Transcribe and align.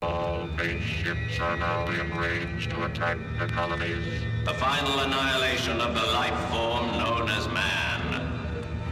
All 0.00 0.46
base 0.56 0.80
ships 0.80 1.40
are 1.40 1.56
now 1.56 1.84
in 1.90 2.16
range 2.16 2.68
to 2.68 2.84
attack 2.84 3.18
the 3.40 3.46
colonies. 3.48 4.22
The 4.44 4.54
final 4.54 5.00
annihilation 5.00 5.80
of 5.80 5.92
the 5.92 6.06
life 6.12 6.38
form 6.50 6.86
known 6.98 7.28
as 7.28 7.48
man. 7.48 8.30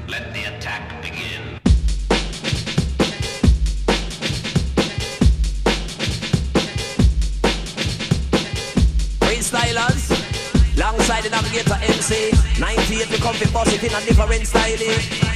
Let 0.08 0.34
the 0.34 0.56
attack 0.56 1.00
begin. 1.00 1.60
Freestylers, 9.20 10.76
alongside 10.76 11.22
the 11.22 11.30
navigator 11.30 11.78
MC, 11.82 12.32
98 12.58 13.08
to 13.10 13.22
comfy 13.22 13.48
boss 13.52 13.72
it 13.72 13.84
in 13.84 13.94
a 13.94 14.00
different 14.04 14.44
style. 14.44 15.35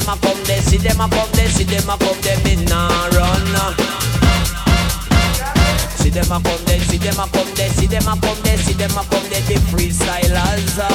them 0.00 0.14
a 0.14 0.20
come 0.20 0.42
there, 0.44 0.60
see 0.62 0.76
them 0.76 1.00
a 1.00 1.08
come 1.08 1.28
there, 1.32 1.48
see 1.48 1.64
them 1.64 1.88
a 1.90 1.96
come 1.98 2.20
there, 2.20 2.38
me 2.44 2.56
nah 2.64 3.06
run. 3.08 3.46
See 5.96 6.10
them 6.10 6.30
a 6.30 6.40
come 6.40 6.64
there, 6.66 6.80
see 6.80 6.98
them 6.98 7.18
a 7.18 7.26
come 7.28 7.54
there, 7.54 7.70
see 7.70 7.86
them 7.86 8.06
a 8.06 8.16
come 8.20 8.42
there, 8.42 8.58
see 8.58 8.74
them 8.74 8.90
a 8.90 9.04
come 9.10 9.28
there, 9.28 9.42
the 9.42 9.54
freestylers. 9.70 10.68
So 10.76 10.88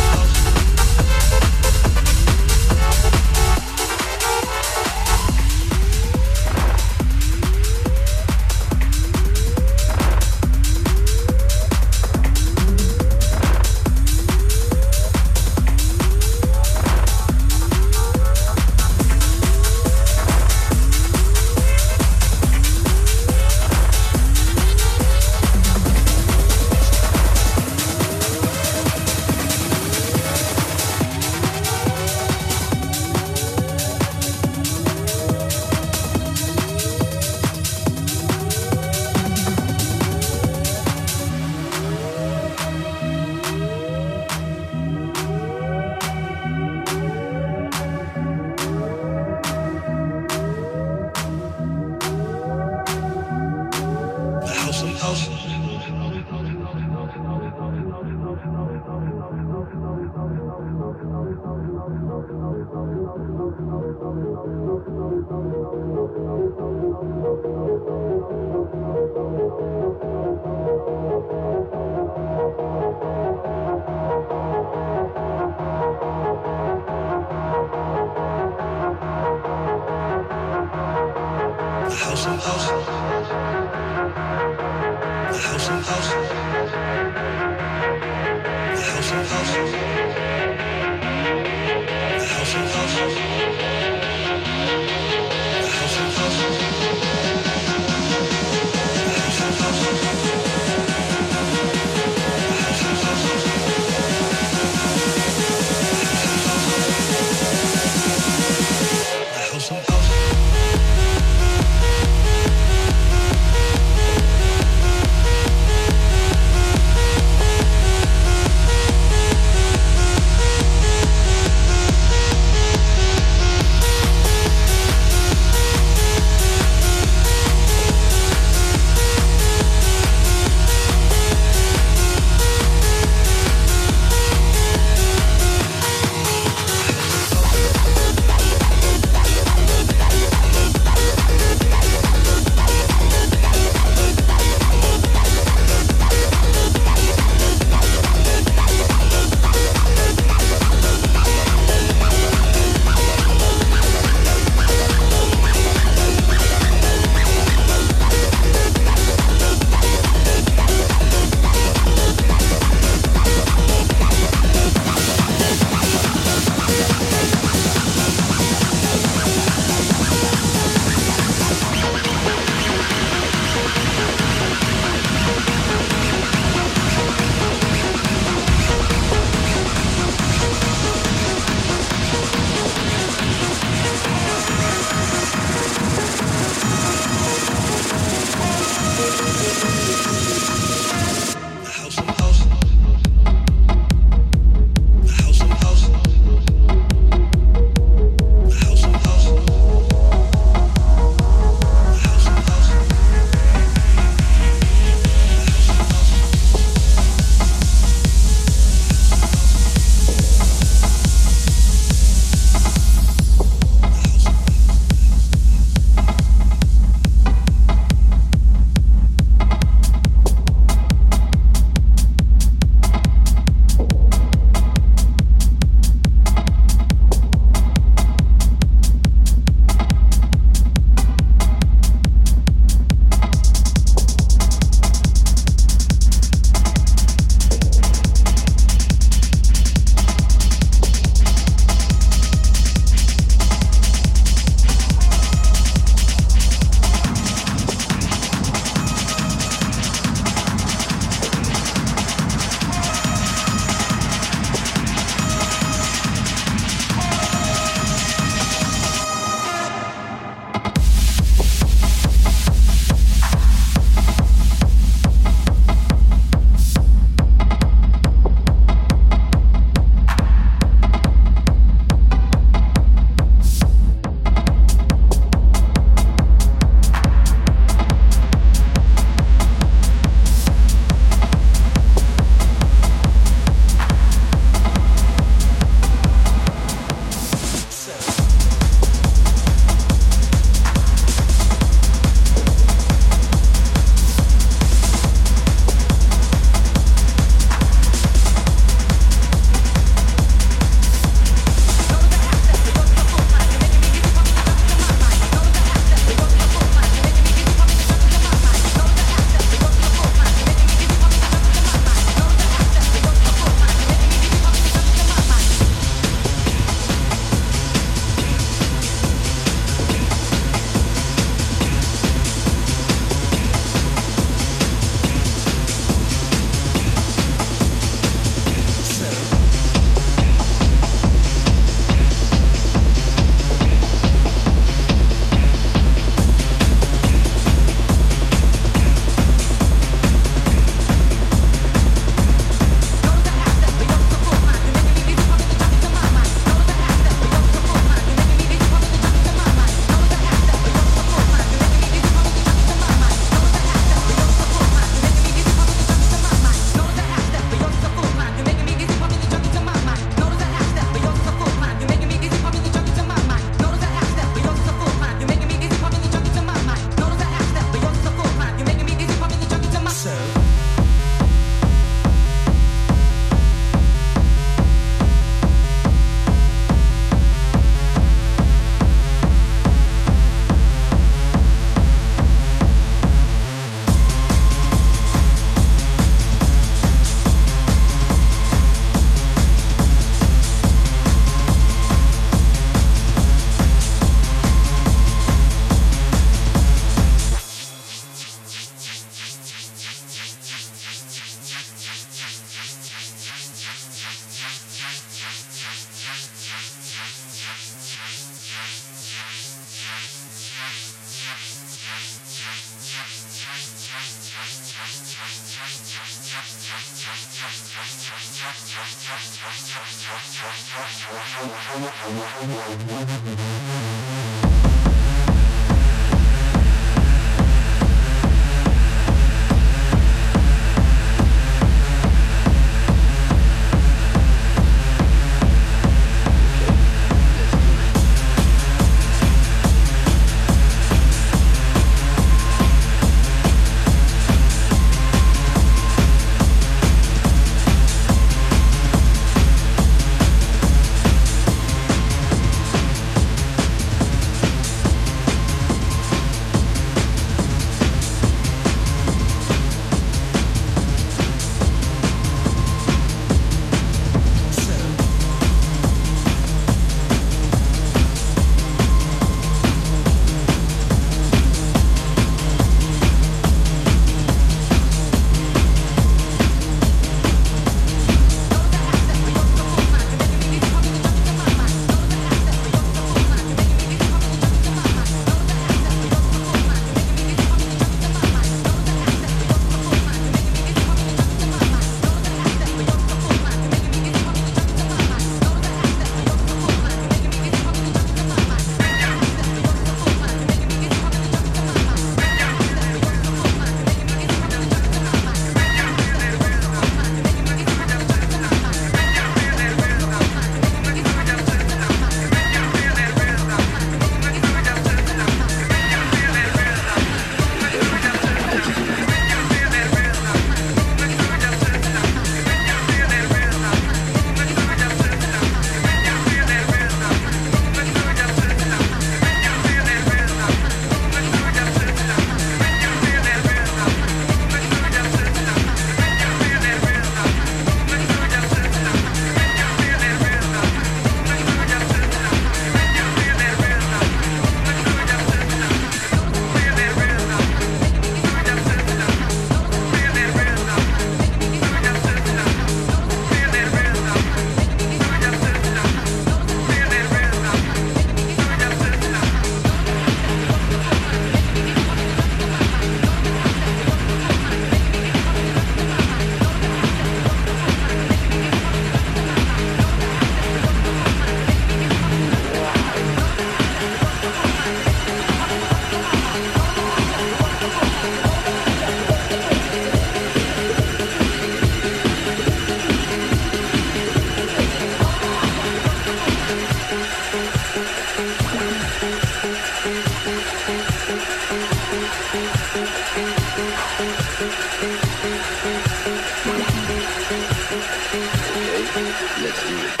feel 599.11 600.00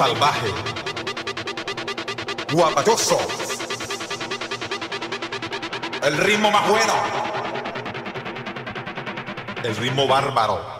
salvaje. 0.00 0.50
Guapachoso. 2.54 3.18
El 6.02 6.16
ritmo 6.16 6.50
más 6.50 6.66
bueno. 6.66 6.94
El 9.62 9.76
ritmo 9.76 10.08
bárbaro. 10.08 10.79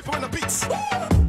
Killers 0.00 0.20
get 0.20 0.30
the 0.30 0.38
clothes. 0.38 1.18
Doors 1.18 1.27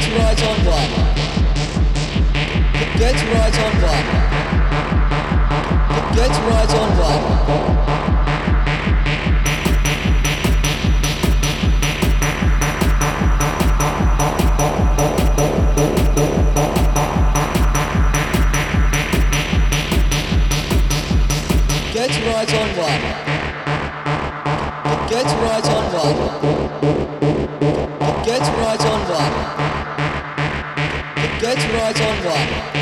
Get 0.00 0.16
right 0.16 0.42
on 0.42 0.58
one. 0.64 0.90
Get 2.98 3.20
right 3.34 3.58
on 3.60 3.74
one. 3.82 4.06
Get 6.14 6.34
right 6.48 6.74
on. 6.74 6.90
Get 21.92 22.14
right 22.24 22.54
on 22.54 22.68
one. 22.78 23.02
Get 25.10 25.30
right 25.44 25.68
on 25.68 25.84
one. 25.92 26.16
Get 28.24 28.40
right 28.40 28.84
on 28.86 29.00
one. 29.10 29.59
Let's 31.50 31.66
write 31.72 32.00
on 32.00 32.24
one. 32.26 32.79